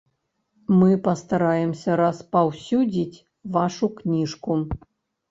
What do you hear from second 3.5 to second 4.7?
вашу кніжку.